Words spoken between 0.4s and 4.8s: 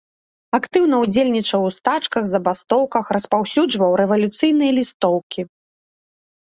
Актыўна ўдзельнічаў у стачках, забастоўках, распаўсюджваў рэвалюцыйныя